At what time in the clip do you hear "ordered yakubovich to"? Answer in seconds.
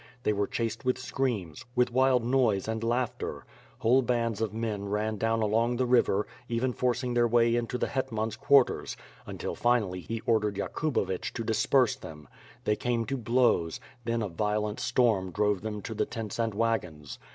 10.25-11.43